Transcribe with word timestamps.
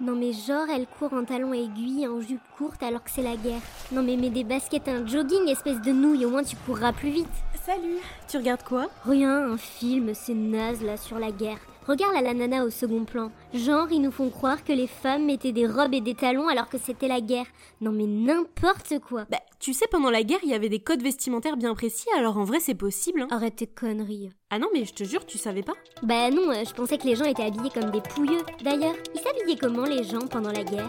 Non 0.00 0.16
mais 0.16 0.32
genre 0.32 0.66
elle 0.74 0.86
court 0.86 1.12
en 1.12 1.24
talons 1.24 1.54
aiguilles, 1.54 2.08
en 2.08 2.20
jupe 2.20 2.40
courte 2.58 2.82
alors 2.82 3.04
que 3.04 3.10
c'est 3.10 3.22
la 3.22 3.36
guerre. 3.36 3.60
Non 3.92 4.02
mais 4.02 4.16
mets 4.16 4.30
des 4.30 4.42
baskets, 4.42 4.88
un 4.88 5.06
jogging, 5.06 5.48
espèce 5.48 5.80
de 5.80 5.92
nouille, 5.92 6.24
au 6.24 6.30
moins 6.30 6.42
tu 6.42 6.56
courras 6.56 6.92
plus 6.92 7.10
vite. 7.10 7.28
Salut, 7.64 7.98
tu 8.28 8.36
regardes 8.36 8.64
quoi? 8.64 8.88
Rien, 9.06 9.52
un 9.52 9.56
film, 9.56 10.12
c'est 10.12 10.34
naze 10.34 10.82
là 10.82 10.96
sur 10.96 11.18
la 11.18 11.30
guerre. 11.30 11.58
Regarde 11.86 12.14
la 12.22 12.32
nana 12.32 12.64
au 12.64 12.70
second 12.70 13.04
plan. 13.04 13.30
Genre, 13.52 13.88
ils 13.90 14.00
nous 14.00 14.10
font 14.10 14.30
croire 14.30 14.64
que 14.64 14.72
les 14.72 14.86
femmes 14.86 15.26
mettaient 15.26 15.52
des 15.52 15.66
robes 15.66 15.92
et 15.92 16.00
des 16.00 16.14
talons 16.14 16.48
alors 16.48 16.68
que 16.68 16.78
c'était 16.78 17.08
la 17.08 17.20
guerre. 17.20 17.46
Non 17.82 17.92
mais 17.92 18.06
n'importe 18.06 18.98
quoi. 19.06 19.26
Bah, 19.30 19.40
tu 19.60 19.74
sais, 19.74 19.86
pendant 19.90 20.10
la 20.10 20.22
guerre, 20.22 20.38
il 20.42 20.48
y 20.48 20.54
avait 20.54 20.70
des 20.70 20.78
codes 20.78 21.02
vestimentaires 21.02 21.58
bien 21.58 21.74
précis, 21.74 22.08
alors 22.16 22.38
en 22.38 22.44
vrai, 22.44 22.58
c'est 22.60 22.74
possible. 22.74 23.22
Hein. 23.22 23.28
Arrête 23.30 23.56
tes 23.56 23.66
conneries. 23.66 24.30
Ah 24.50 24.58
non, 24.58 24.68
mais 24.72 24.86
je 24.86 24.94
te 24.94 25.04
jure, 25.04 25.26
tu 25.26 25.36
savais 25.36 25.62
pas 25.62 25.74
Bah 26.02 26.30
non, 26.30 26.50
euh, 26.50 26.64
je 26.66 26.72
pensais 26.72 26.96
que 26.96 27.06
les 27.06 27.16
gens 27.16 27.24
étaient 27.24 27.44
habillés 27.44 27.70
comme 27.70 27.90
des 27.90 28.00
pouilleux. 28.00 28.42
D'ailleurs, 28.62 28.94
ils 29.14 29.20
s'habillaient 29.20 29.58
comment 29.60 29.84
les 29.84 30.04
gens 30.04 30.26
pendant 30.26 30.52
la 30.52 30.64
guerre? 30.64 30.88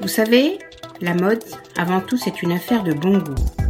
Vous 0.00 0.08
savez, 0.08 0.58
la 1.00 1.14
mode, 1.14 1.44
avant 1.76 2.00
tout, 2.00 2.16
c'est 2.16 2.42
une 2.42 2.52
affaire 2.52 2.82
de 2.84 2.92
bon 2.92 3.18
goût. 3.18 3.65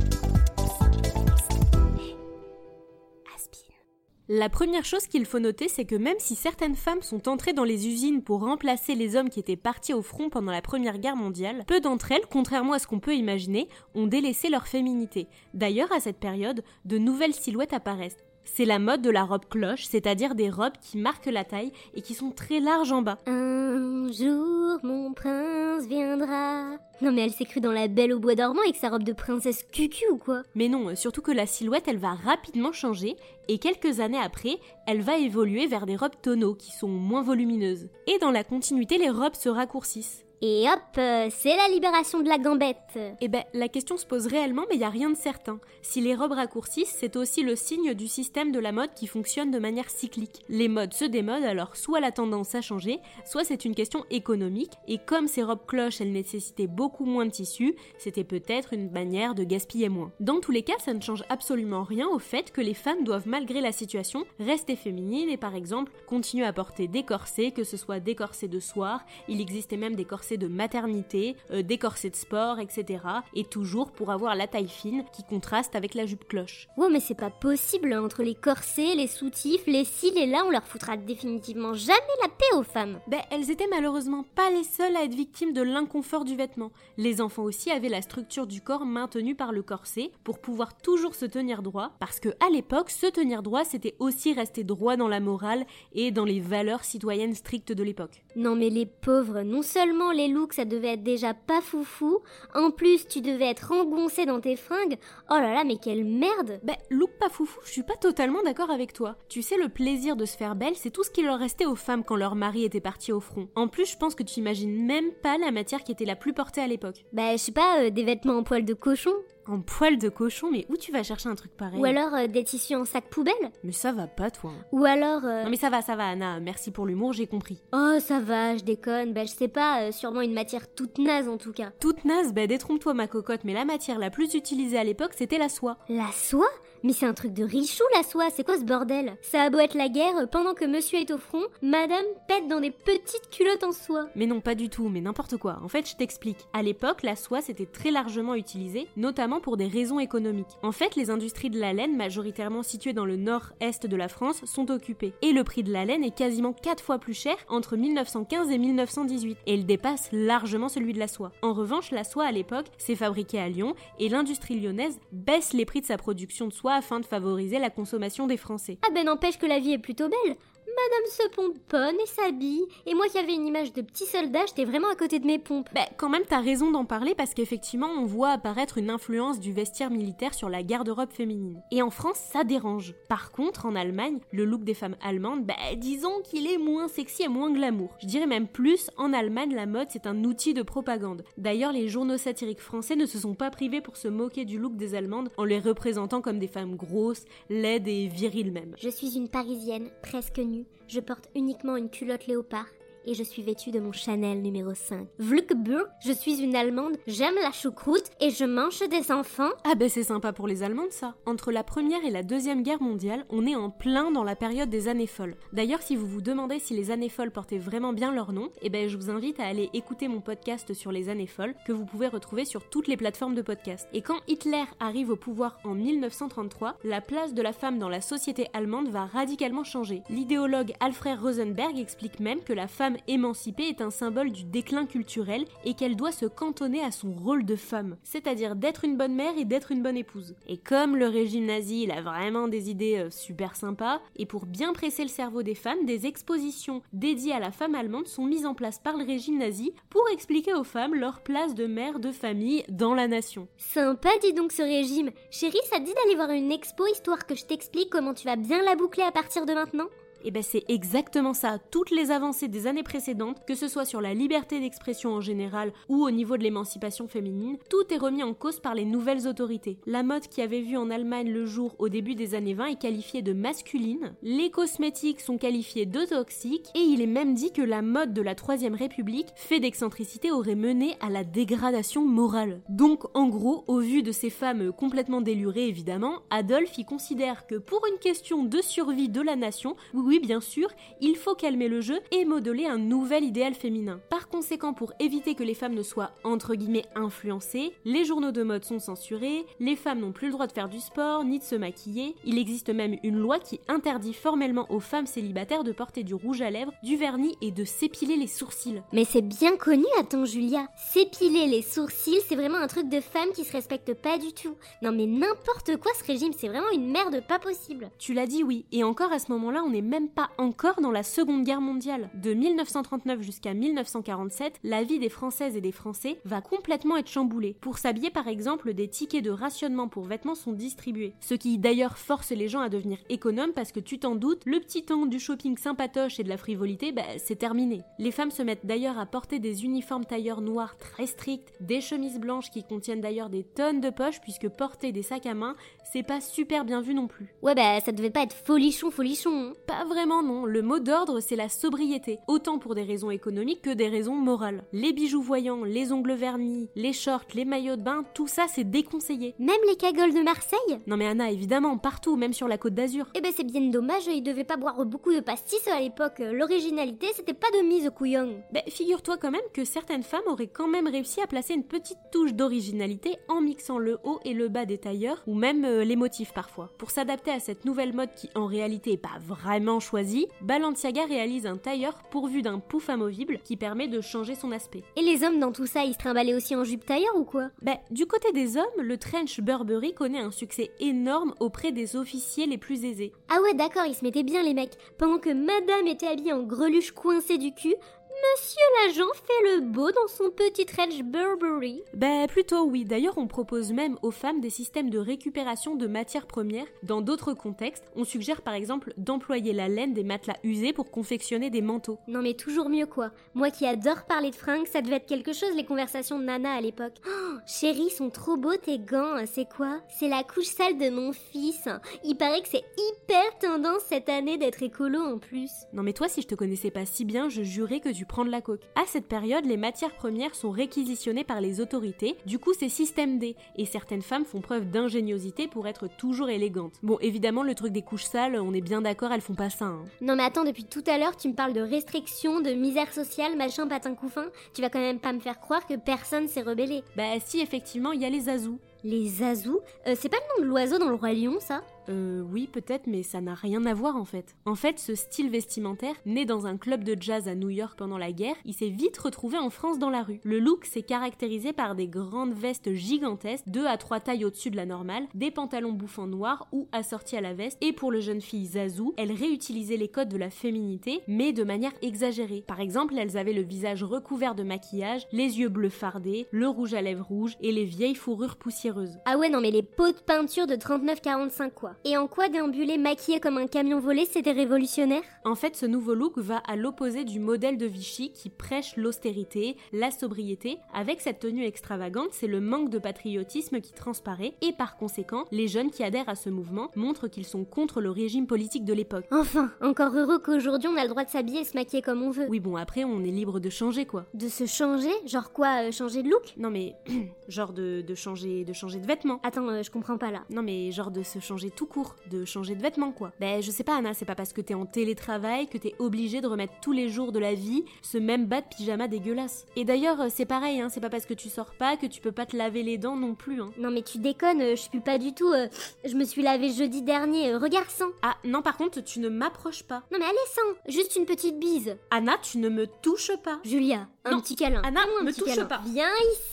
La 4.29 4.49
première 4.49 4.85
chose 4.85 5.07
qu'il 5.07 5.25
faut 5.25 5.39
noter, 5.39 5.69
c'est 5.69 5.85
que 5.85 5.95
même 5.95 6.17
si 6.19 6.35
certaines 6.35 6.75
femmes 6.75 7.03
sont 7.03 7.29
entrées 7.29 7.53
dans 7.53 7.63
les 7.63 7.87
usines 7.87 8.25
pour 8.25 8.41
remplacer 8.41 8.97
les 8.97 9.15
hommes 9.15 9.31
qui 9.31 9.39
étaient 9.39 9.55
partis 9.55 9.95
au 9.95 10.03
front 10.03 10.31
pendant 10.31 10.51
la 10.51 10.63
Première 10.63 10.99
Guerre 10.99 11.15
mondiale, 11.15 11.63
peu 11.69 11.81
d'entre 11.81 12.11
elles, 12.11 12.27
contrairement 12.29 12.73
à 12.73 12.81
ce 12.81 12.89
qu'on 12.89 12.99
peut 12.99 13.15
imaginer, 13.15 13.69
ont 13.95 14.09
délaissé 14.09 14.49
leur 14.49 14.67
féminité. 14.67 15.29
D'ailleurs, 15.55 15.93
à 15.93 16.01
cette 16.01 16.19
période, 16.19 16.65
de 16.85 16.99
nouvelles 16.99 17.35
silhouettes 17.35 17.73
apparaissent. 17.73 18.25
C'est 18.47 18.65
la 18.65 18.79
mode 18.79 19.03
de 19.03 19.11
la 19.11 19.25
robe 19.25 19.45
cloche, 19.51 19.85
c'est-à-dire 19.85 20.35
des 20.35 20.49
robes 20.49 20.79
qui 20.81 20.97
marquent 20.97 21.27
la 21.27 21.45
taille 21.45 21.73
et 21.95 22.01
qui 22.01 22.15
sont 22.15 22.31
très 22.31 22.61
larges 22.61 22.93
en 22.93 23.03
bas. 23.03 23.19
Un 23.27 24.11
jour, 24.11 24.79
mon 24.83 25.13
prince 25.13 25.87
viendra. 25.87 26.79
Non 27.03 27.13
mais 27.13 27.23
elle 27.23 27.33
s'est 27.33 27.45
crue 27.45 27.61
dans 27.61 27.73
la 27.73 27.89
belle 27.89 28.15
au 28.15 28.19
bois 28.19 28.35
dormant 28.35 28.63
avec 28.63 28.77
sa 28.77 28.89
robe 28.89 29.03
de 29.03 29.13
princesse 29.13 29.65
cucu 29.71 30.05
ou 30.11 30.17
quoi? 30.17 30.43
Mais 30.55 30.69
non, 30.69 30.95
surtout 30.97 31.21
que 31.21 31.33
la 31.33 31.47
silhouette, 31.47 31.89
elle 31.89 31.99
va 31.99 32.15
rapidement 32.15 32.73
changer 32.73 33.17
et 33.49 33.59
quelques 33.59 34.01
années 34.01 34.21
après, 34.23 34.59
elle 34.87 35.03
va 35.03 35.19
évoluer 35.19 35.67
vers 35.67 35.85
des 35.85 35.97
robes 35.97 36.21
tonneaux 36.23 36.55
qui 36.55 36.73
sont 36.73 36.89
moins 36.89 37.23
volumineuses. 37.23 37.89
Et 38.07 38.19
dans 38.19 38.31
la 38.31 38.45
continuité, 38.45 38.97
les 38.97 39.11
robes 39.11 39.35
se 39.35 39.49
raccourcissent. 39.49 40.26
Et 40.43 40.67
hop, 40.69 40.81
euh, 40.99 41.29
c'est 41.31 41.57
la 41.57 41.69
libération 41.69 42.21
de 42.21 42.29
la 42.29 42.37
gambette. 42.37 42.99
Eh 43.23 43.29
ben, 43.29 43.43
la 43.55 43.69
question 43.69 43.97
se 43.97 44.05
pose 44.05 44.27
réellement, 44.27 44.65
mais 44.69 44.75
il 44.75 44.81
n'y 44.81 44.85
a 44.85 44.91
rien 44.91 45.09
de 45.09 45.17
certain. 45.17 45.59
Si 45.81 46.03
les 46.03 46.15
robes 46.15 46.33
raccourcissent, 46.33 46.95
c'est 46.95 47.17
aussi 47.17 47.43
le 47.43 47.57
signe 47.57 47.95
du 47.95 48.07
système 48.07 48.53
de 48.53 48.59
la 48.59 48.71
mode 48.71 48.93
qui 48.95 49.07
fonctionne 49.07 49.51
de 49.51 49.59
manière 49.59 49.89
cyclique. 49.89 50.43
Les 50.51 50.69
modes 50.69 50.93
se 50.93 51.07
démodent, 51.07 51.45
alors 51.45 51.75
soit 51.75 52.01
la 52.01 52.13
tendance 52.13 52.55
a 52.55 52.61
changé, 52.61 52.99
soit 53.25 53.45
c'est 53.45 53.65
une 53.65 53.75
question 53.75 54.05
économique, 54.11 54.73
et 54.89 54.99
comme 54.99 55.27
ces 55.27 55.43
robes 55.43 55.65
cloches, 55.67 56.03
elles 56.03 56.13
nécessitaient 56.13 56.67
beaucoup 56.67 57.07
moins 57.07 57.25
de 57.25 57.31
tissu, 57.31 57.75
c'était 57.97 58.25
peut-être 58.25 58.75
une 58.75 58.91
manière 58.91 59.35
de 59.35 59.45
gaspiller 59.45 59.89
moins. 59.89 60.13
Dans 60.21 60.41
tous 60.41 60.53
les 60.53 60.63
cas, 60.63 60.79
ça 60.85 60.93
ne 60.93 61.01
change 61.01 61.25
absolument 61.31 61.83
rien 61.83 62.09
au 62.09 62.19
fait 62.19 62.53
que 62.53 62.61
les 62.61 62.75
femmes 62.75 63.05
doivent, 63.05 63.29
malgré 63.29 63.63
la 63.63 63.73
situation, 63.73 64.27
rester 64.39 64.77
féminines 64.77 65.31
et 65.31 65.39
par 65.39 65.55
exemple, 65.55 65.93
continuer 66.07 66.45
à 66.45 66.53
porter 66.53 66.89
des 66.89 67.05
corsets, 67.05 67.53
que 67.53 67.65
ce 67.65 67.79
soit 67.79 68.01
des 68.01 68.15
corsets 68.15 68.49
de 68.49 68.61
soir, 68.61 69.01
il 69.29 69.41
existait 69.41 69.79
même 69.79 69.97
des 69.97 70.05
corsets 70.05 70.26
de 70.33 70.49
maternité, 70.49 71.37
euh, 71.53 71.63
des 71.63 71.79
corsets 71.79 72.11
de 72.11 72.17
sport, 72.17 72.59
etc. 72.59 73.05
Et 73.35 73.45
toujours 73.45 73.93
pour 73.93 74.11
avoir 74.11 74.35
la 74.35 74.49
taille 74.49 74.69
fine 74.69 75.05
qui 75.13 75.23
contraste 75.23 75.77
avec 75.77 75.95
la 75.95 76.07
jupe 76.07 76.27
cloche. 76.27 76.69
Ouais, 76.77 76.89
mais 76.91 77.01
c'est 77.01 77.15
pas 77.15 77.31
possible, 77.31 77.95
entre 77.95 78.23
les 78.25 78.35
corsets, 78.35 78.95
les 78.97 79.07
soutifs, 79.07 79.67
les 79.67 79.85
cils 79.85 80.19
et 80.19 80.27
là, 80.27 80.43
on 80.45 80.51
leur 80.51 80.65
foutra 80.65 80.97
définitivement 80.97 81.75
jamais 81.75 82.01
la 82.23 82.29
paix 82.29 82.57
aux 82.57 82.65
femmes. 82.65 82.99
Ben, 83.07 83.21
elles 83.31 83.51
étaient 83.51 83.69
malheureusement 83.71 84.25
pas 84.35 84.51
les 84.51 84.65
seules 84.65 84.97
à 84.97 85.05
être 85.05 85.15
victimes 85.15 85.53
de 85.53 85.63
l'inconfort 85.63 86.25
du 86.25 86.35
vêtement. 86.35 86.73
Les 86.97 87.21
enfants 87.21 87.45
aussi 87.45 87.71
avaient 87.71 87.89
la 87.89 88.03
structure 88.03 88.47
du 88.47 88.61
corps 88.61 88.85
maintenue 88.85 89.35
par 89.35 89.53
le 89.53 89.63
corset 89.63 90.11
pour 90.25 90.41
pouvoir 90.41 90.77
toujours 90.77 91.15
se 91.15 91.27
tenir 91.27 91.63
droit, 91.63 91.93
parce 92.01 92.21
que 92.21 92.31
à 92.45 92.51
l'époque, 92.51 92.91
se 92.91 93.07
tenir 93.07 93.43
droit, 93.43 93.65
c'était 93.65 93.95
aussi 93.99 94.33
rester 94.33 94.65
droit 94.65 94.97
dans 94.97 95.09
la 95.09 95.21
morale 95.21 95.67
et 95.93 96.11
dans 96.11 96.25
les 96.25 96.41
valeurs 96.41 96.85
citoyennes 96.85 97.35
strictes 97.35 97.73
de 97.73 97.83
l'époque. 97.83 98.25
Non 98.35 98.57
mais 98.57 98.71
les 98.71 98.87
pauvres, 98.87 99.43
non 99.43 99.63
seulement 99.63 100.13
les 100.17 100.29
looks 100.29 100.55
ça 100.55 100.65
devait 100.65 100.95
être 100.95 101.03
déjà 101.03 101.35
pas 101.35 101.61
foufou, 101.61 102.21
en 102.55 102.71
plus 102.71 103.07
tu 103.07 103.21
devais 103.21 103.47
être 103.47 103.73
engoncé 103.73 104.27
dans 104.27 104.41
tes 104.41 104.57
fringues, 104.57 104.97
oh 105.31 105.35
là 105.35 105.53
là 105.53 105.65
mais 105.65 105.77
quelle 105.77 106.05
merde 106.05 106.61
Bah 106.65 106.77
look 106.91 107.11
pas 107.21 107.29
foufou, 107.29 107.61
je 107.65 107.71
suis 107.71 107.83
pas 107.83 107.97
totalement 107.97 108.43
d'accord 108.43 108.71
avec 108.71 108.93
toi. 108.93 109.17
Tu 109.29 109.43
sais 109.43 109.57
le 109.57 109.69
plaisir 109.69 110.17
de 110.17 110.25
se 110.25 110.37
faire 110.37 110.57
belle, 110.57 110.75
c'est 110.75 110.91
tout 110.91 111.05
ce 111.05 111.11
qui 111.11 111.23
leur 111.23 111.39
restait 111.39 111.67
aux 111.67 111.77
femmes 111.77 112.05
quand 112.05 112.17
leur 112.17 112.35
mari 112.35 112.65
était 112.65 112.81
parti 112.81 113.13
au 113.13 113.21
front. 113.21 113.49
En 113.55 113.69
plus 113.69 113.91
je 113.91 113.97
pense 113.97 114.15
que 114.15 114.23
tu 114.23 114.41
imagines 114.41 114.85
même 114.85 115.13
pas 115.23 115.39
la 115.39 115.51
matière 115.51 115.85
qui 115.85 115.93
était 115.93 116.05
la 116.05 116.17
plus 116.17 116.33
portée 116.33 116.61
à 116.61 116.67
l'époque. 116.67 117.05
Bah 117.13 117.33
je 117.33 117.39
sais 117.39 117.53
pas, 117.53 117.83
euh, 117.83 117.91
des 117.91 118.05
vêtements 118.05 118.39
en 118.39 118.43
poil 118.43 118.65
de 118.65 118.75
cochon 118.75 119.15
en 119.49 119.61
poil 119.61 119.99
de 119.99 120.09
cochon, 120.09 120.49
mais 120.51 120.67
où 120.69 120.77
tu 120.77 120.93
vas 120.93 121.03
chercher 121.03 121.29
un 121.29 121.35
truc 121.35 121.53
pareil 121.57 121.79
Ou 121.81 121.85
alors 121.85 122.15
euh, 122.15 122.27
des 122.27 122.45
tissus 122.45 122.75
en 122.75 122.85
sac 122.85 123.05
poubelle 123.09 123.35
Mais 123.65 123.73
ça 123.73 123.93
va 123.93 124.07
pas, 124.07 124.31
toi. 124.31 124.53
Ou 124.73 124.85
alors. 124.85 125.25
euh, 125.25 125.45
Non, 125.45 125.51
mais 125.51 125.57
ça 125.57 125.71
va, 125.71 125.83
ça 125.83 125.97
va, 125.97 126.09
Anna. 126.09 126.41
Merci 126.41 126.71
pour 126.71 126.87
l'humour, 126.87 127.13
j'ai 127.13 127.27
compris. 127.27 127.63
Oh, 127.73 127.97
ça 128.01 128.21
va, 128.21 128.57
je 128.57 128.65
déconne. 128.65 129.13
Bah, 129.13 129.25
je 129.25 129.31
sais 129.31 129.49
pas, 129.49 129.83
euh, 129.83 129.93
sûrement 129.93 130.21
une 130.21 130.35
matière 130.35 130.73
toute 130.75 130.99
naze 130.99 131.29
en 131.29 131.37
tout 131.37 131.53
cas. 131.53 131.71
Toute 131.81 132.05
naze, 132.05 132.33
bah 132.33 132.47
détrompe-toi, 132.47 132.95
ma 132.95 133.07
cocotte, 133.07 133.45
mais 133.45 133.55
la 133.55 133.65
matière 133.65 133.99
la 133.99 134.11
plus 134.11 134.35
utilisée 134.35 134.79
à 134.79 134.85
l'époque, 134.85 135.13
c'était 135.17 135.39
la 135.39 135.49
soie. 135.49 135.77
La 135.89 136.11
soie? 136.13 136.49
Mais 136.87 136.93
c'est 136.93 137.05
un 137.07 137.15
truc 137.15 137.33
de 137.33 137.43
richou 137.43 137.83
la 137.97 138.05
soie, 138.05 138.31
c'est 138.31 138.45
quoi 138.45 138.57
ce 138.59 138.63
bordel? 138.63 139.17
Ça 139.21 139.43
a 139.43 139.51
beau 139.51 139.59
être 139.59 139.75
la 139.75 139.89
guerre, 139.89 140.29
pendant 140.31 140.55
que 140.55 140.65
monsieur 140.65 141.01
est 141.01 141.11
au 141.11 141.19
front, 141.19 141.43
madame 141.61 142.05
pète 142.29 142.47
dans 142.47 142.61
des 142.61 142.71
petites 142.71 143.29
culottes 143.29 143.65
en 143.65 143.73
soie. 143.73 144.07
Mais 144.15 144.27
non, 144.27 144.41
pas 144.41 144.55
du 144.55 144.69
tout, 144.69 144.89
mais 144.89 145.01
n'importe 145.01 145.37
quoi. 145.37 145.59
En 145.65 145.69
fait, 145.69 145.91
je 145.91 145.97
t'explique. 145.97 146.47
À 146.53 146.63
l'époque, 146.63 147.03
la 147.03 147.17
soie, 147.17 147.41
c'était 147.41 147.67
très 147.67 147.91
largement 147.91 148.37
utilisée, 148.37 148.87
notamment 148.97 149.41
pour 149.41 149.57
des 149.57 149.67
raisons 149.67 149.99
économiques. 149.99 150.47
En 150.63 150.71
fait, 150.71 150.95
les 150.95 151.11
industries 151.11 151.51
de 151.51 151.59
la 151.59 151.73
laine, 151.73 151.97
majoritairement 151.97 152.63
situées 152.63 152.93
dans 152.93 153.05
le 153.05 153.17
nord-est 153.17 153.89
de 153.89 153.97
la 153.97 154.07
France, 154.07 154.45
sont 154.45 154.71
occupées. 154.71 155.13
Et 155.23 155.33
le 155.33 155.43
prix 155.43 155.65
de 155.65 155.73
la 155.73 155.85
laine 155.85 156.05
est 156.05 156.17
quasiment 156.17 156.53
4 156.53 156.85
fois 156.85 157.01
plus 157.01 157.15
cher 157.15 157.35
entre 157.49 157.77
1915 157.77 158.49
et 158.53 158.59
1918, 158.59 159.39
et 159.45 159.55
il 159.55 159.67
dépasse 159.67 160.09
largement 160.13 160.69
celui 160.69 160.93
de 160.93 161.01
la 161.01 161.09
soie. 161.09 161.33
En 161.43 161.53
revanche, 161.53 161.91
la 161.91 162.05
soie 162.05 162.27
à 162.27 162.31
l'époque, 162.31 162.67
c'est 162.79 162.95
fabriqué 162.95 163.41
à 163.41 163.49
Lyon, 163.49 163.75
et 163.99 164.09
l'industrie 164.09 164.61
lyonnaise 164.61 165.01
baisse 165.11 165.53
les 165.53 165.65
prix 165.65 165.81
de 165.81 165.87
sa 165.87 165.97
production 165.97 166.47
de 166.47 166.53
soie 166.53 166.76
afin 166.77 167.01
de 167.01 167.07
favoriser 167.07 167.59
la 167.59 167.71
consommation 167.71 168.27
des 168.27 168.37
Français. 168.37 168.79
Ah 168.87 168.93
ben 168.95 169.05
n'empêche 169.05 169.39
que 169.39 169.47
la 169.47 169.59
vie 169.59 169.73
est 169.73 169.79
plutôt 169.79 170.09
belle. 170.09 170.37
Madame 170.77 171.11
se 171.11 171.29
pomponne 171.35 171.97
et 172.03 172.07
s'habille, 172.07 172.67
et 172.85 172.95
moi 172.95 173.07
qui 173.09 173.19
avais 173.19 173.35
une 173.35 173.47
image 173.47 173.73
de 173.73 173.81
petit 173.81 174.05
soldat, 174.05 174.45
j'étais 174.47 174.65
vraiment 174.65 174.91
à 174.91 174.95
côté 174.95 175.19
de 175.19 175.27
mes 175.27 175.39
pompes. 175.39 175.71
Bah, 175.75 175.87
quand 175.97 176.11
même, 176.11 176.25
t'as 176.29 176.41
raison 176.41 176.71
d'en 176.71 176.85
parler 176.85 177.15
parce 177.15 177.33
qu'effectivement, 177.33 177.89
on 177.89 178.05
voit 178.05 178.31
apparaître 178.31 178.77
une 178.77 178.91
influence 178.91 179.41
du 179.41 179.53
vestiaire 179.53 179.91
militaire 179.91 180.35
sur 180.35 180.51
la 180.51 180.63
garde-robe 180.63 181.13
féminine. 181.13 181.63
Et 181.73 181.81
en 181.81 181.91
France, 181.91 182.19
ça 182.19 182.45
dérange. 182.45 182.95
Par 183.09 183.33
contre, 183.33 183.65
en 183.65 183.75
Allemagne, 183.75 184.19
le 184.33 184.45
look 184.45 184.65
des 184.65 184.75
femmes 184.75 184.97
allemandes, 185.03 185.47
bah, 185.47 185.55
disons 185.77 186.21
qu'il 186.23 186.47
est 186.47 186.59
moins 186.59 186.89
sexy 186.89 187.23
et 187.23 187.29
moins 187.29 187.51
glamour. 187.51 187.97
Je 188.03 188.07
dirais 188.07 188.27
même 188.27 188.47
plus, 188.47 188.91
en 188.99 189.15
Allemagne, 189.15 189.55
la 189.55 189.67
mode, 189.67 189.89
c'est 189.91 190.07
un 190.07 190.25
outil 190.25 190.53
de 190.53 190.63
propagande. 190.63 191.25
D'ailleurs, 191.39 191.73
les 191.73 191.89
journaux 191.89 192.19
satiriques 192.19 192.61
français 192.61 192.97
ne 192.97 193.07
se 193.07 193.19
sont 193.19 193.35
pas 193.35 193.51
privés 193.51 193.81
pour 193.81 193.97
se 193.97 194.09
moquer 194.09 194.45
du 194.45 194.59
look 194.59 194.77
des 194.77 194.95
Allemandes 194.95 195.31
en 195.39 195.45
les 195.45 195.59
représentant 195.59 196.21
comme 196.21 196.39
des 196.39 196.49
femmes 196.49 196.77
grosses, 196.77 197.25
laides 197.49 197.89
et 197.89 198.09
viriles 198.09 198.53
même. 198.53 198.75
Je 198.79 198.91
suis 198.91 199.17
une 199.17 199.29
Parisienne, 199.29 199.91
presque 200.03 200.39
nue. 200.39 200.66
Je 200.89 201.01
porte 201.01 201.29
uniquement 201.35 201.77
une 201.77 201.91
culotte 201.91 202.27
léopard 202.27 202.69
et 203.07 203.15
je 203.15 203.23
suis 203.23 203.43
vêtue 203.43 203.71
de 203.71 203.81
mon 203.81 203.93
Chanel 203.93 204.43
numéro 204.43 204.75
5. 204.75 205.07
Vlukburg, 205.19 205.87
je 206.05 206.13
suis 206.13 206.41
une 206.41 206.57
Allemande, 206.57 206.97
j'aime 207.07 207.37
la 207.41 207.53
choucroute 207.53 208.11
et 208.21 208.31
je 208.31 208.45
mange 208.45 208.81
des 208.89 209.13
enfants. 209.13 209.51
Ah 209.65 209.75
ben 209.75 209.89
c'est 209.89 210.03
sympa 210.03 210.33
pour 210.33 210.49
les 210.49 210.63
Allemandes 210.63 210.91
ça. 210.91 211.15
Entre 211.25 211.53
la 211.53 211.63
première 211.63 212.05
et 212.05 212.11
la 212.11 212.23
deuxième 212.23 212.63
guerre 212.63 212.83
mondiale, 212.83 213.25
on 213.31 213.47
est 213.47 213.55
en 213.55 213.71
plein 213.71 214.11
dans 214.11 214.25
la 214.25 214.37
période 214.37 214.69
des 214.69 214.89
années 214.89 215.07
folles. 215.07 215.37
D'ailleurs, 215.53 215.83
si 215.83 215.97
vous 215.97 216.07
vous 216.07 216.21
demandez 216.21 216.59
si 216.59 216.75
les 216.75 216.91
années 216.91 217.09
folles 217.09 217.31
portaient 217.31 217.59
vraiment 217.59 217.93
bien 217.93 218.13
leur 218.13 218.33
nom, 218.33 218.51
eh 218.63 218.71
ben 218.71 218.89
je 218.89 218.97
vous 218.97 219.11
invite 219.11 219.41
à 219.41 219.47
aller 219.47 219.71
écouter 219.73 220.09
mon 220.09 220.21
podcast 220.21 220.75
sur 220.75 220.93
les 220.93 221.09
années 221.09 221.27
folles 221.27 221.55
que 221.67 221.73
vous 221.73 221.87
pouvez 221.87 222.09
retrouver 222.09 222.45
sur 222.45 222.69
toutes 222.69 222.89
les 222.89 222.97
plateformes 222.97 223.35
de 223.35 223.43
podcast. 223.43 223.89
Et 223.93 224.03
quand 224.03 224.21
Hitler 224.27 224.65
arrive 224.81 225.11
au 225.11 225.17
pouvoir 225.17 225.59
en 225.65 225.75
1933, 225.75 226.79
la 226.85 227.01
place 227.01 227.35
de 227.35 227.43
la 227.43 227.53
femme 227.53 227.79
dans 227.79 227.89
la 227.89 228.01
société 228.01 228.49
allemande 228.53 228.89
va 228.89 229.07
radicalement 229.07 229.65
changer. 229.65 230.03
L'idéologue 230.11 230.73
Alfred 230.81 231.19
Rosenberg 231.21 231.79
explique 231.79 232.21
même 232.21 232.41
que 232.41 232.53
la 232.53 232.69
femme 232.69 232.96
émancipée 233.09 233.69
est 233.69 233.81
un 233.81 233.91
symbole 233.91 234.31
du 234.31 234.45
déclin 234.45 234.87
culturel 234.87 235.45
et 235.65 235.75
qu'elle 235.75 235.97
doit 235.97 236.13
se 236.13 236.27
cantonner 236.27 236.83
à 236.83 236.91
son 236.91 237.13
rôle 237.13 237.45
de 237.45 237.57
femme, 237.57 237.97
c'est-à-dire 238.03 238.57
d'être 238.57 238.85
une 238.85 238.97
bonne 238.97 239.15
mère 239.15 239.37
et 239.39 239.45
d'être 239.45 239.73
une 239.73 239.83
bonne 239.83 239.97
épouse. 239.97 240.35
Et 240.47 240.57
comme 240.57 240.97
le 240.97 241.07
régime 241.07 241.47
nazi, 241.47 241.83
il 241.85 241.91
a 241.91 242.03
vraiment 242.03 242.49
des 242.49 242.71
idées 242.71 242.99
euh, 242.99 243.11
super 243.11 243.57
sympas, 243.57 244.01
et 244.17 244.27
pour 244.27 244.47
bien 244.47 244.73
presser 244.73 245.03
le 245.03 245.09
cerveau 245.09 245.43
des 245.43 245.55
femmes, 245.55 245.85
des 245.85 246.07
expositions 246.07 246.83
dédiées 246.93 247.33
à 247.33 247.41
la 247.41 247.51
femme 247.51 247.75
allemande 247.75 248.07
sont 248.07 248.25
mises 248.25 248.47
en 248.47 248.55
place 248.55 248.79
par 248.79 248.97
le 248.97 249.05
régime 249.05 249.39
nazi 249.39 249.73
pour 249.91 250.03
expliquer 250.13 250.55
aux 250.55 250.65
femmes 250.65 250.95
leur 250.95 251.23
place 251.23 251.55
de 251.55 251.67
mère 251.67 251.99
de 251.99 252.13
famille 252.13 252.65
dans 252.69 252.95
la 252.95 253.09
nation. 253.09 253.49
Sympa, 253.57 254.11
dis 254.23 254.33
donc 254.33 254.53
ce 254.53 254.63
régime. 254.63 255.11
Chérie, 255.31 255.59
ça 255.71 255.79
te 255.79 255.85
dit 255.85 255.95
d'aller 255.95 256.17
voir 256.17 256.31
une 256.31 256.53
expo 256.53 256.87
histoire 256.87 257.27
que 257.27 257.35
je 257.35 257.45
t'explique 257.45 257.91
comment 257.91 258.15
tu 258.15 258.27
vas 258.27 258.37
bien 258.37 258.63
la 258.63 258.77
boucler 258.77 259.03
à 259.03 259.13
partir 259.13 259.47
de 259.47 259.53
maintenant? 259.53 259.87
Et 260.25 260.31
ben 260.31 260.43
c'est 260.43 260.65
exactement 260.69 261.35
ça. 261.35 261.59
Toutes 261.71 261.91
les 261.91 262.11
avancées 262.11 262.49
des 262.49 262.67
années 262.67 262.83
précédentes, 262.83 263.43
que 263.47 263.55
ce 263.55 263.69
soit 263.69 263.85
sur 263.85 264.01
la 264.01 264.15
liberté 264.15 264.61
d'expression 264.61 265.15
en 265.15 265.21
général 265.21 265.73
ou 265.89 266.05
au 266.05 266.11
niveau 266.11 266.37
de 266.37 266.43
l'émancipation 266.43 267.09
féminine, 267.09 267.59
tout 267.71 267.93
est 267.93 267.99
remis 267.99 268.23
en 268.23 268.35
cause 268.35 268.61
par 268.61 268.75
les 268.75 268.85
nouvelles 268.85 269.29
autorités. 269.29 269.79
La 269.87 270.03
mode 270.03 270.29
qui 270.29 270.43
avait 270.43 270.61
vu 270.61 270.77
en 270.77 270.91
Allemagne 270.91 271.31
le 271.31 271.47
jour 271.47 271.75
au 271.79 271.89
début 271.89 272.15
des 272.15 272.35
années 272.35 272.55
20 272.55 272.67
est 272.67 272.81
qualifiée 272.81 273.23
de 273.23 273.33
masculine, 273.33 274.15
les 274.23 274.51
cosmétiques 274.51 275.21
sont 275.21 275.39
qualifiés 275.39 275.87
de 275.87 276.05
toxiques, 276.05 276.71
et 276.75 276.81
il 276.81 277.01
est 277.01 277.07
même 277.07 277.35
dit 277.35 277.53
que 277.53 277.63
la 277.63 277.83
mode 277.83 278.13
de 278.13 278.23
la 278.23 278.35
Troisième 278.35 278.75
République, 278.75 279.29
fait 279.35 279.61
d'excentricité, 279.61 280.31
aurait 280.31 280.55
mené 280.55 280.97
à 281.01 281.11
la 281.11 281.25
dégradation 281.25 282.05
morale. 282.05 282.61
Donc 282.69 283.05
en 283.15 283.29
gros, 283.29 283.65
au 283.67 283.79
vu 283.79 284.03
de 284.03 284.13
ces 284.13 284.31
femmes 284.31 284.73
complètement 284.73 285.21
délurées 285.21 285.69
évidemment, 285.69 286.23
Adolphe 286.31 286.79
y 286.79 286.85
considère 286.85 287.47
que 287.47 287.57
pour 287.57 287.83
une 287.93 287.99
question 287.99 288.45
de 288.45 288.61
survie 288.61 289.09
de 289.09 289.21
la 289.21 289.37
nation, 289.37 289.77
oui 289.95 290.16
oui 290.17 290.27
bien 290.27 290.41
sûr, 290.41 290.69
il 291.01 291.17
faut 291.17 291.35
calmer 291.35 291.69
le 291.69 291.81
jeu 291.81 291.99
et 292.11 292.25
modeler 292.25 292.67
un 292.67 292.79
nouvel 292.79 293.25
idéal 293.25 293.55
féminin. 293.55 294.01
Par 294.09 294.29
conséquent, 294.29 294.73
pour 294.73 294.93
éviter 294.99 295.35
que 295.35 295.43
les 295.43 295.55
femmes 295.55 295.75
ne 295.75 295.83
soient 295.83 296.13
entre 296.25 296.55
guillemets 296.55 296.87
influencées, 296.95 297.73
les 297.85 298.05
journaux 298.05 298.33
de 298.33 298.43
mode 298.43 298.65
sont 298.65 298.79
censurés, 298.79 299.45
les 299.61 299.77
femmes 299.77 300.01
n'ont 300.01 300.13
plus 300.13 300.29
le 300.29 300.33
droit 300.33 300.47
de 300.47 300.53
faire 300.53 300.69
du 300.69 300.81
sport 300.81 301.25
ni 301.25 301.39
de 301.39 301.45
se 301.45 301.55
maquiller, 301.55 302.15
il 302.25 302.39
existe 302.39 302.71
même 302.71 302.97
une 303.03 303.19
loi 303.19 303.39
qui 303.39 303.61
interdit 303.69 304.15
formellement 304.15 304.67
aux 304.71 304.81
femmes 304.81 305.07
célibataires 305.07 305.65
de 305.65 305.73
porter 305.73 306.03
du 306.03 306.15
rouge 306.15 306.41
à 306.41 306.51
lèvres, 306.51 306.73
du 306.83 306.97
vernis 306.97 307.37
et 307.43 307.51
de 307.51 307.65
s'épiler 307.65 308.17
les 308.17 308.27
sourcils. 308.27 308.83
Mais 308.93 309.05
c'est 309.05 309.23
bien 309.23 309.57
connu, 309.57 309.85
attends 309.99 310.25
Julia. 310.25 310.67
S'épiler 310.93 311.47
les 311.47 311.63
sourcils, 311.63 312.21
c'est 312.27 312.37
vraiment 312.37 312.59
un 312.59 312.69
truc 312.69 312.89
de 312.89 313.01
femme 313.01 313.33
qui 313.35 313.45
se 313.45 313.53
respecte 313.53 313.93
pas 313.95 314.19
du 314.19 314.33
tout. 314.33 314.57
Non 314.83 314.93
mais 314.93 315.07
n'importe 315.07 315.77
quoi 315.77 315.93
ce 315.99 316.05
régime, 316.05 316.33
c'est 316.37 316.49
vraiment 316.49 316.71
une 316.73 316.91
merde 316.91 317.23
pas 317.27 317.39
possible. 317.39 317.91
Tu 317.99 318.15
l'as 318.15 318.27
dit 318.27 318.43
oui, 318.43 318.65
et 318.73 318.85
encore 318.85 319.13
à 319.13 319.19
ce 319.19 319.31
moment-là, 319.33 319.63
on 319.65 319.71
n'est 319.71 319.83
même 319.83 319.96
pas 320.05 320.29
encore 320.39 320.81
dans 320.81 320.91
la 320.91 321.03
Seconde 321.03 321.45
Guerre 321.45 321.61
mondiale. 321.61 322.11
De 322.15 322.35
1939 322.35 323.23
jusqu'à 323.23 323.55
1947, 323.55 324.61
la 324.63 324.85
vie 324.85 324.99
des 324.99 325.09
Françaises 325.09 325.57
et 325.57 325.61
des 325.61 325.73
Français 325.73 326.19
va 326.25 326.41
complètement 326.41 326.97
être 326.97 327.09
chamboulée. 327.09 327.57
Pour 327.61 327.79
s'habiller 327.79 328.11
par 328.11 328.29
exemple, 328.29 328.75
des 328.75 328.89
tickets 328.89 329.25
de 329.25 329.31
rationnement 329.31 329.89
pour 329.89 330.05
vêtements 330.05 330.35
sont 330.35 330.53
distribués. 330.53 331.15
Ce 331.21 331.35
qui 331.35 331.59
d'ailleurs 331.59 331.97
force 331.97 332.31
les 332.31 332.49
gens 332.49 332.61
à 332.61 332.69
devenir 332.69 332.99
économes 333.09 333.53
parce 333.53 333.73
que 333.73 333.81
tu 333.81 333.99
t'en 333.99 334.15
doutes, 334.15 334.43
le 334.45 334.61
petit 334.61 334.85
temps 334.85 335.07
du 335.07 335.19
shopping 335.19 335.57
sympatoche 335.57 336.21
et 336.21 336.25
de 336.25 336.29
la 336.29 336.37
frivolité, 336.37 336.93
bah, 336.93 337.03
c'est 337.19 337.37
terminé. 337.37 337.83
Les 337.99 338.13
femmes 338.13 338.31
se 338.31 338.43
mettent 338.43 338.67
d'ailleurs 338.67 338.99
à 338.99 339.07
porter 339.07 339.39
des 339.39 339.65
uniformes 339.65 340.05
tailleurs 340.05 340.43
noirs 340.43 340.77
très 340.77 341.07
stricts, 341.07 341.53
des 341.61 341.81
chemises 341.81 342.21
blanches 342.21 342.51
qui 342.51 342.63
contiennent 342.65 343.01
d'ailleurs 343.01 343.31
des 343.31 343.45
tonnes 343.45 343.81
de 343.81 343.91
poches 343.91 344.21
puisque 344.21 344.49
porter 344.49 344.93
des 344.93 345.03
sacs 345.03 345.27
à 345.27 345.35
main, 345.35 345.57
c'est 345.93 346.03
pas 346.03 346.21
super 346.21 346.65
bien 346.65 346.83
vu 346.83 346.93
non 346.95 347.07
plus. 347.07 347.35
Ouais 347.43 347.55
bah 347.55 347.81
ça 347.81 347.93
devait 347.93 348.11
pas 348.11 348.23
être 348.23 348.35
folichon 348.35 348.91
folichon. 348.91 349.31
hein. 349.51 349.53
Pas 349.67 349.85
vraiment 349.87 350.23
non, 350.23 350.45
le 350.45 350.63
mot 350.63 350.79
d'ordre 350.79 351.21
c'est 351.21 351.37
la 351.37 351.49
sobriété, 351.49 352.19
autant 352.27 352.59
pour 352.59 352.75
des 352.75 352.83
raisons 352.83 353.11
économiques 353.11 353.63
que 353.63 353.71
des 353.71 353.89
raisons 353.89 354.15
morales. 354.15 354.65
Les 354.73 354.93
bijoux 354.93 355.23
voyants, 355.23 355.65
les 355.65 355.93
ongles 355.93 356.15
vernis, 356.15 356.69
les 356.75 356.93
shorts, 356.93 357.25
les 357.35 357.45
maillots 357.45 357.77
de 357.77 357.83
bain, 357.83 358.05
tout 358.15 358.27
ça 358.27 358.47
c'est 358.49 358.69
déconseillé. 358.69 359.35
Même 359.39 359.57
les 359.69 359.77
cagoles 359.77 360.15
de 360.15 360.23
Marseille? 360.23 360.79
Non 360.87 360.97
mais 360.97 361.07
Anna, 361.07 361.31
évidemment, 361.31 361.79
partout, 361.79 362.17
même 362.17 362.33
sur 362.33 362.49
la 362.49 362.59
côte 362.59 362.75
d'Azur. 362.75 363.07
Eh 363.15 363.21
ben 363.21 363.33
c'est 363.35 363.45
bien 363.45 363.63
dommage, 363.63 364.07
ils 364.07 364.23
devaient 364.23 364.45
pas 364.45 364.57
boire 364.57 364.85
beaucoup 364.85 365.13
de 365.13 365.21
pastis 365.21 365.67
à 365.69 365.81
l'époque. 365.81 366.19
L'originalité 366.19 367.07
c'était 367.15 367.35
pas 367.35 367.51
de 367.59 367.67
mise 367.67 367.87
au 367.87 367.91
couillon. 367.91 368.43
Ben, 368.53 368.63
figure-toi 368.69 369.17
quand 369.17 369.31
même 369.31 369.41
que 369.53 369.65
certaines 369.65 370.03
femmes 370.03 370.21
auraient 370.27 370.47
quand 370.47 370.69
même 370.69 370.87
réussi 370.87 371.21
à 371.21 371.27
placer 371.27 371.55
une 371.55 371.65
petite 371.65 371.99
touche 372.13 372.35
d'originalité 372.35 373.17
en 373.29 373.41
mixant 373.41 373.79
le 373.79 373.99
haut 374.05 374.21
et 374.25 374.35
le 374.35 374.49
bas 374.49 374.65
des 374.65 374.79
tailleurs, 374.79 375.23
ou 375.27 375.35
même 375.35 375.65
euh, 375.65 375.85
les 375.85 375.97
motifs 375.97 376.33
parfois. 376.33 376.71
Pour 376.79 376.91
s'adapter 376.91 377.31
à 377.31 377.41
cette 377.41 377.65
nouvelle 377.65 377.93
mode 377.93 378.15
qui 378.15 378.29
en 378.35 378.47
réalité 378.47 378.93
est 378.93 378.97
pas 378.97 379.19
vraiment 379.21 379.76
choisie, 379.81 380.29
Balenciaga 380.41 381.05
réalise 381.05 381.47
un 381.47 381.57
tailleur 381.57 381.95
pourvu 382.11 382.43
d'un 382.43 382.59
pouf 382.59 382.89
amovible 382.91 383.39
qui 383.45 383.57
permet 383.57 383.89
de 383.89 384.01
changer 384.01 384.35
son 384.35 384.53
aspect. 384.53 384.83
Et 384.97 385.03
les 385.03 385.25
hommes 385.25 385.39
dans 385.39 385.53
tout 385.53 385.67
ça, 385.67 385.85
ils 385.85 385.95
se 385.95 385.99
trimballaient 385.99 386.35
aussi 386.35 386.55
en 386.55 386.65
jupe 386.65 386.85
tailleur 386.85 387.17
ou 387.17 387.25
quoi? 387.25 387.49
Ben, 387.63 387.77
du 387.91 388.07
côté 388.07 388.33
des 388.33 388.57
hommes, 388.57 388.65
le 388.81 388.97
trench 388.97 389.41
Burberry 389.41 389.95
connaît 389.95 390.21
un 390.21 390.31
succès 390.31 390.71
énorme 390.81 391.35
auprès 391.41 391.73
des 391.73 391.97
officiers 391.97 392.47
les 392.47 392.59
plus 392.59 392.85
aisés. 392.85 393.13
Ah 393.29 393.41
ouais 393.43 393.55
d'accord, 393.55 393.87
ils 393.87 393.95
se 393.95 394.05
mettaient 394.05 394.23
bien 394.23 394.43
les 394.43 394.55
mecs. 394.55 394.79
Pendant 394.99 395.19
que 395.19 395.31
madame 395.31 395.87
était 395.87 396.07
habillée 396.07 396.33
en 396.33 396.43
greluche 396.43 396.93
coincée 396.93 397.39
du 397.39 397.53
cul, 397.53 397.75
monsieur 398.17 398.63
l'agent 398.87 399.13
fait 399.15 399.57
le 399.57 399.61
beau 399.63 399.91
dans 399.91 400.09
son 400.09 400.31
petit 400.31 400.65
trench 400.65 401.03
Burberry. 401.03 401.83
Ben 401.95 402.27
plutôt 402.27 402.65
oui, 402.65 402.85
d'ailleurs 402.85 403.19
on 403.19 403.27
propose 403.27 403.73
même 403.73 403.99
aux 404.03 404.11
femmes 404.11 404.41
des 404.41 404.51
systèmes 404.51 404.91
de 404.91 404.99
récupération 404.99 405.75
de 405.75 405.87
matières 405.87 406.27
premières. 406.27 406.67
Dans 406.83 407.03
d'autres 407.03 407.35
contextes, 407.35 407.91
on 407.95 408.05
suggère 408.05 408.43
par 408.43 408.55
exemple 408.55 408.95
d'employer 408.97 409.53
la 409.53 409.69
laine 409.69 409.93
des 409.93 410.05
matelas 410.05 410.37
usés 410.45 410.73
pour 410.73 410.91
confectionner 410.91 411.51
des 411.51 411.61
manteaux. 411.63 411.99
Non 412.09 412.23
mais 412.23 412.35
toujours 412.35 412.69
mieux 412.69 412.87
quoi. 412.87 413.11
Moi 413.35 413.51
qui 413.51 413.67
adore 413.67 414.05
parler 414.05 414.31
de 414.31 414.37
fringues, 414.37 414.67
ça 414.67 414.81
devait 414.81 414.97
être 414.97 415.07
quelque 415.07 415.33
chose 415.33 415.55
les 415.55 415.65
conversations 415.65 416.19
de 416.19 416.25
Nana 416.25 416.55
à 416.55 416.61
l'époque. 416.61 416.95
Oh, 417.07 417.37
chérie, 417.47 417.91
sont 417.91 418.11
trop 418.11 418.37
beaux 418.37 418.57
tes 418.57 418.79
gants, 418.79 419.25
c'est 419.27 419.49
quoi? 419.49 419.81
C'est 419.89 420.09
la 420.09 420.23
couche 420.23 420.47
sale 420.47 420.79
de 420.79 420.91
mon 420.91 421.13
fils. 421.13 421.69
Il 422.05 422.17
paraît 422.17 422.43
que 422.43 422.49
c'est 422.49 422.65
hyper 422.79 423.39
tendance 423.41 423.83
cette 423.89 424.09
année 424.09 424.39
d'être 424.39 424.63
écolo 424.63 425.01
en 425.01 425.19
plus. 425.19 425.51
Non 425.73 425.83
mais 425.83 425.93
toi 425.93 426.09
si 426.09 426.23
je 426.23 426.29
te 426.29 426.35
connaissais 426.35 426.71
pas 426.71 426.87
si 426.87 427.05
bien, 427.05 427.29
je 427.29 427.43
jurais 427.43 427.81
que 427.81 427.91
tu 427.91 428.06
prends 428.07 428.25
de 428.25 428.31
la 428.31 428.41
coke. 428.41 428.63
À 428.75 428.87
cette 428.87 429.07
période, 429.07 429.45
les 429.47 429.57
matières 429.57 429.95
premières 429.95 430.35
sont 430.35 430.51
réquisitionnées 430.51 431.25
par 431.25 431.41
les 431.41 431.61
autorités, 431.61 432.17
du 432.27 432.39
coup 432.39 432.53
c'est 432.59 432.69
système 432.69 433.19
D, 433.19 433.37
et 433.57 433.65
certaines 433.67 434.03
femmes 434.03 434.25
font 434.25 434.41
preuve 434.41 434.71
d'ingéniosité 434.71 435.49
pour 435.49 435.67
être 435.67 435.89
toujours 435.89 436.29
élégantes. 436.29 436.75
Bon 436.83 436.99
évidemment 437.01 437.43
le 437.43 437.55
truc 437.55 437.73
des 437.73 437.83
couches 437.83 438.05
sales, 438.05 438.39
on 438.41 438.55
est 438.55 438.61
bien 438.61 438.81
d'accord, 438.83 439.13
elles 439.13 439.21
font 439.21 439.35
pas 439.35 439.51
ça. 439.51 439.67
hein. 439.67 439.85
Non 440.01 440.17
mais 440.17 440.23
attends, 440.25 440.45
depuis 440.45 440.65
tout 440.65 440.85
à 440.87 440.99
l'heure 440.99 441.17
tu 441.17 441.29
me 441.29 441.35
parles 441.35 441.53
de 441.53 441.61
restrictions, 441.61 442.41
de 442.41 442.51
misère 442.51 442.93
sociale, 442.93 443.37
machin 443.37 443.67
patin 443.67 443.95
couffin. 443.95 444.27
Tu 444.55 444.63
vas 444.63 444.71
quand 444.71 444.81
même 444.81 445.01
pas 445.01 445.13
me 445.13 445.21
faire 445.21 445.41
croire 445.41 445.67
que 445.67 445.75
personne 445.75 446.29
s'est 446.29 446.43
rebellé. 446.43 446.83
Bah 446.97 447.05
si 447.25 447.41
effectivement 447.41 447.93
il 447.93 448.01
y 448.01 448.05
a 448.05 448.11
les 448.11 448.29
azous. 448.29 448.59
Les 448.85 449.23
azous? 449.23 449.61
Euh, 449.87 449.95
C'est 449.99 450.09
pas 450.09 450.19
le 450.19 450.41
nom 450.41 450.47
de 450.47 450.51
l'oiseau 450.51 450.79
dans 450.79 450.89
le 450.89 450.95
roi 450.95 451.13
lion 451.13 451.39
ça? 451.41 451.63
Euh, 451.89 452.23
oui, 452.33 452.49
peut-être, 452.51 452.87
mais 452.87 453.03
ça 453.03 453.21
n'a 453.21 453.35
rien 453.35 453.65
à 453.67 453.75
voir 453.75 453.97
en 453.97 454.05
fait. 454.05 454.37
En 454.45 454.55
fait, 454.55 454.79
ce 454.79 454.95
style 454.95 455.31
vestimentaire, 455.31 455.95
né 456.05 456.25
dans 456.25 456.47
un 456.47 456.57
club 456.57 456.85
de 456.85 456.97
jazz 457.01 457.29
à 457.29 457.35
New 457.35 457.51
York 457.51 457.79
pendant 457.79 457.99
la 457.99 458.13
guerre, 458.13 458.37
il 458.45 458.55
s'est 458.55 458.69
vite 458.69 458.99
retrouvé 458.99 459.39
en 459.39 459.51
France 459.51 459.79
dans 459.79 459.91
la 459.91 460.03
rue. 460.03 460.21
Le 460.25 460.39
look 460.39 460.65
s'est 460.65 460.83
caractérisé 460.83 461.53
par 461.53 461.75
des 461.75 461.89
grandes 461.89 462.35
vestes 462.35 462.73
gigantesques, 462.73 463.45
2 463.49 463.67
à 463.67 463.77
3 463.77 464.01
tailles 464.01 464.25
au-dessus 464.25 464.51
de 464.51 464.57
la 464.57 464.67
normale, 464.67 465.07
des 465.15 465.31
pantalons 465.31 465.73
bouffants 465.73 466.07
noirs 466.07 466.49
ou 466.53 466.69
assortis 466.73 467.17
à 467.17 467.21
la 467.21 467.35
veste, 467.35 467.59
et 467.61 467.73
pour 467.73 467.91
le 467.91 468.01
jeune 468.01 468.21
fille 468.21 468.47
Zazou, 468.47 468.95
elle 468.97 469.13
réutilisait 469.13 469.77
les 469.77 469.89
codes 469.89 470.09
de 470.09 470.17
la 470.17 470.31
féminité, 470.31 471.03
mais 471.07 471.33
de 471.33 471.45
manière 471.45 471.73
exagérée. 471.83 472.45
Par 472.47 472.61
exemple, 472.61 472.95
elles 472.99 473.17
avaient 473.17 473.33
le 473.33 473.43
visage 473.43 473.85
recouvert 473.85 474.35
de 474.35 474.43
maquillage, 474.43 475.07
les 475.13 475.39
yeux 475.39 475.49
bleus 475.49 475.69
fardés, 475.69 476.27
le 476.31 476.49
rouge 476.49 476.75
à 476.75 476.83
lèvres 476.83 477.07
rouge 477.07 477.37
et 477.41 477.53
les 477.53 477.65
vieilles 477.65 477.95
fourrures 477.95 478.37
poussiéreuses. 478.37 478.99
Ah 479.05 479.17
ouais 479.19 479.29
non 479.29 479.41
mais 479.41 479.51
les 479.51 479.63
pots 479.63 479.93
de 479.93 479.99
peinture 479.99 480.47
de 480.47 480.57
39-45 480.57 481.51
quoi. 481.53 481.76
Et 481.85 481.97
en 481.97 482.07
quoi 482.09 482.29
déambuler 482.29 482.79
maquillé 482.79 483.21
comme 483.21 483.39
un 483.39 483.47
camion 483.47 483.79
volé 483.79 484.05
c'était 484.07 484.33
révolutionnaire 484.33 485.03
En 485.25 485.35
fait, 485.35 485.57
ce 485.57 485.67
nouveau 485.67 485.95
look 485.95 486.19
va 486.19 486.39
à 486.39 486.57
l'opposé 486.57 487.05
du 487.05 487.21
modèle 487.21 487.59
de 487.59 487.67
Vichy 487.67 488.13
qui 488.13 488.29
prêche 488.29 488.77
l'austérité, 488.77 489.57
la 489.73 489.91
sobriété. 489.91 490.59
Avec 490.75 491.01
cette 491.01 491.21
tenue 491.21 491.45
extravagante, 491.45 492.09
c'est 492.13 492.27
le 492.27 492.41
manque 492.41 492.71
de 492.71 492.79
patriotisme 492.79 493.61
qui 493.61 493.73
transparaît 493.73 494.35
et 494.43 494.53
par 494.53 494.77
conséquent, 494.77 495.25
les 495.31 495.49
jeunes 495.49 495.71
qui 495.71 495.83
adhèrent 495.85 496.09
à 496.09 496.15
ce 496.15 496.31
mouvement 496.31 496.71
montrent 496.77 497.09
qu'ils 497.09 497.27
sont 497.27 497.45
contre 497.45 497.81
le 497.81 497.91
régime 497.91 498.27
politique 498.27 498.65
de 498.65 498.73
l'époque. 498.73 499.07
Enfin, 499.11 499.51
encore 499.63 499.95
heureux 499.97 500.19
qu'aujourd'hui 500.19 500.69
on 500.69 500.77
a 500.77 500.83
le 500.83 500.89
droit 500.89 501.05
de 501.05 501.11
s'habiller 501.11 501.41
et 501.41 501.45
se 501.45 501.57
maquiller 501.57 501.83
comme 501.83 502.03
on 502.03 502.11
veut. 502.11 502.27
Oui 502.29 502.41
bon, 502.41 502.57
après 502.57 502.85
on 502.85 503.03
est 503.05 503.11
libre 503.11 503.39
de 503.41 503.51
changer 503.51 503.87
quoi. 503.87 504.07
De 504.15 504.29
se 504.29 504.47
changer? 504.47 504.91
Genre 505.07 505.33
quoi 505.33 505.65
euh, 505.65 505.73
Changer 505.73 506.03
de 506.03 506.09
look? 506.09 506.35
Non 506.37 506.51
mais 506.51 506.75
genre 507.29 507.53
de, 507.53 507.83
de 507.83 507.95
changer 507.95 508.45
de 508.45 508.53
changer 508.53 508.81
de 508.81 508.87
vêtements. 508.87 509.21
Attends, 509.23 509.49
euh, 509.49 509.63
je 509.63 509.71
comprends 509.71 509.99
pas 509.99 510.11
là. 510.11 510.23
Non 510.31 510.43
mais 510.43 510.71
genre 510.73 510.91
de 510.91 511.03
se 511.03 511.19
changer 511.19 511.51
tout 511.51 511.66
court, 511.67 511.97
de 512.11 512.25
changer 512.25 512.55
de 512.55 512.63
vêtements 512.63 512.93
quoi. 512.93 513.13
Ben 513.21 513.43
je 513.43 513.51
sais 513.51 513.65
pas 513.65 513.77
Anna, 513.77 513.93
c'est 513.95 514.05
pas 514.05 514.15
parce 514.15 514.33
que 514.33 514.41
t'es 514.41 514.55
en 514.55 514.67
télétravail 514.67 515.47
que 515.49 515.59
t'es 515.59 515.75
obligé 515.79 516.21
de 516.21 516.27
remettre 516.27 516.55
tous 516.63 516.73
les 516.73 516.89
jours 516.89 517.13
de 517.13 517.19
la 517.19 517.35
vie 517.35 517.65
ce 517.83 517.99
même 517.99 518.27
bas 518.27 518.41
de 518.41 518.47
pyjama 518.47 518.89
dégueulasse. 518.89 519.45
Et 519.57 519.65
d'ailleurs 519.65 520.01
euh, 520.01 520.07
c'est 520.11 520.25
pareil, 520.27 520.61
hein, 520.61 520.69
c'est 520.69 520.81
pas 520.81 520.91
parce 520.91 521.07
que 521.07 521.15
tu 521.15 521.29
sors 521.29 521.55
pas 521.55 521.77
que 521.77 521.87
tu 521.87 522.01
peux 522.01 522.13
pas 522.13 522.27
te 522.27 522.37
laver 522.37 522.63
les 522.63 522.79
dents 522.79 522.97
non 522.97 523.15
plus. 523.15 523.41
Hein. 523.43 523.51
Non 523.59 523.71
mais 523.71 523.83
tu 523.83 523.99
déconnes, 523.99 524.41
euh, 524.41 524.57
je 524.57 524.69
pue 524.71 524.81
pas 524.81 524.99
du 524.99 525.13
tout. 525.15 525.29
euh, 525.33 525.49
je 525.85 525.95
me 525.97 526.05
suis 526.05 526.23
lavé 526.23 526.51
jeudi 526.53 526.83
dernier, 526.83 527.33
euh, 527.33 527.39
regarde 527.39 527.69
sans. 527.69 527.91
Ah 528.03 528.17
non 528.25 528.43
par 528.43 528.57
contre 528.57 528.81
tu 528.81 529.01
ne 529.01 529.09
m'approches 529.09 529.65
pas. 529.65 529.83
Non 529.93 529.99
mais 529.99 530.05
allez 530.07 530.17
sans, 530.35 530.73
juste 530.73 530.97
une 530.97 531.07
petite 531.07 531.39
bise. 531.39 531.77
Anna 531.91 532.17
tu 532.23 532.39
ne 532.39 532.49
me 532.49 532.67
touches 532.67 533.17
pas. 533.25 533.39
Julia, 533.45 533.89
un 534.05 534.11
Non, 534.13 534.21
petit 534.21 534.37
câlin. 534.37 534.63
Anna, 534.65 534.81
Fais-moi 534.83 535.01
un 535.01 535.05
me 535.05 535.11
petit 535.11 535.21
touche 535.21 535.31
câlin. 535.35 535.45
pas. 535.47 535.61
Viens 535.67 535.89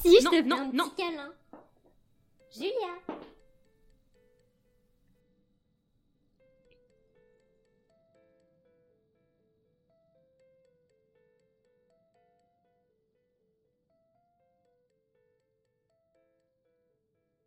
ici, 0.05 0.17
je 0.19 0.23
Non, 0.25 0.31
te 0.31 0.35
fais 0.37 0.43
non, 0.43 0.55
un 0.57 0.71
non. 0.73 0.89
petit 0.89 0.95
câlin. 1.03 1.29
Julia. 2.55 3.17